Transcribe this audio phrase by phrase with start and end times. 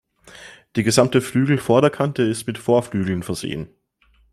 [0.75, 3.69] Die gesamte Flügelvorderkante ist mit Vorflügeln versehen.